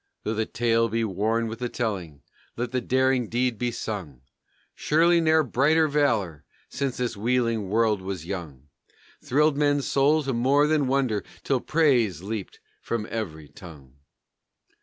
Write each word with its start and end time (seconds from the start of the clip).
_Though 0.23 0.33
the 0.33 0.47
tale 0.47 0.89
be 0.89 1.03
worn 1.03 1.45
with 1.45 1.59
the 1.59 1.69
telling, 1.69 2.23
let 2.57 2.71
the 2.71 2.81
daring 2.81 3.29
deed 3.29 3.59
be 3.59 3.69
sung! 3.69 4.21
Surely 4.73 5.21
never 5.21 5.43
brighter 5.43 5.87
valor, 5.87 6.43
since 6.69 6.97
this 6.97 7.15
wheeling 7.15 7.69
world 7.69 8.01
was 8.01 8.25
young, 8.25 8.69
Thrilled 9.23 9.57
men's 9.57 9.85
souls 9.87 10.25
to 10.25 10.33
more 10.33 10.65
than 10.65 10.87
wonder, 10.87 11.23
till 11.43 11.59
praise 11.61 12.23
leaped 12.23 12.59
from 12.81 13.05
every 13.11 13.47
tongue! 13.47 13.97